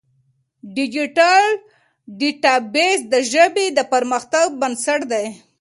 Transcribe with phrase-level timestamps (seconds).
[0.75, 1.45] ډیجیټل
[2.19, 5.25] ډیټابیس د ژبې د پرمختګ بنسټ دی.